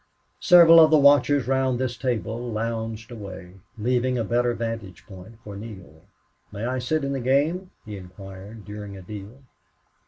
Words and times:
Several 0.39 0.79
of 0.79 0.89
the 0.89 0.97
watchers 0.97 1.47
round 1.47 1.77
this 1.77 1.95
table 1.95 2.51
lounged 2.51 3.11
away, 3.11 3.57
leaving 3.77 4.17
a 4.17 4.23
better 4.23 4.55
vantage 4.55 5.05
place 5.05 5.33
for 5.43 5.55
Neale. 5.55 6.05
"May 6.51 6.65
I 6.65 6.79
sit 6.79 7.03
in 7.03 7.13
the 7.13 7.19
game?" 7.19 7.69
he 7.85 7.97
inquired, 7.97 8.65
during 8.65 8.97
a 8.97 9.03
deal. 9.03 9.43